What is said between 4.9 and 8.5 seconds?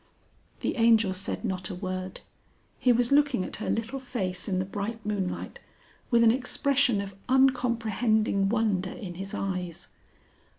moonlight, with an expression of uncomprehending